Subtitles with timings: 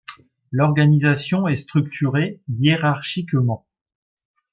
[0.51, 3.67] L'organisation est structurée hiérarchiquement.